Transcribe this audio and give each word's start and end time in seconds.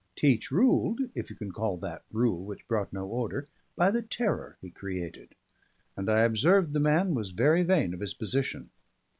Teach 0.15 0.49
ruled, 0.49 0.99
if 1.13 1.29
you 1.29 1.35
can 1.35 1.51
call 1.51 1.77
that 1.77 2.05
rule 2.11 2.43
which 2.43 2.67
brought 2.67 2.91
no 2.91 3.05
order, 3.05 3.47
by 3.75 3.91
the 3.91 4.01
terror 4.01 4.57
he 4.59 4.71
created; 4.71 5.35
and 5.95 6.09
I 6.09 6.21
observed 6.21 6.73
the 6.73 6.79
man 6.79 7.13
was 7.13 7.29
very 7.29 7.61
vain 7.61 7.93
of 7.93 7.99
his 7.99 8.15
position. 8.15 8.71